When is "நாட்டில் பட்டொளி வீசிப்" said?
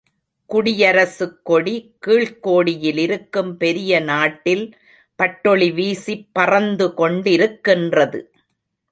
3.99-6.27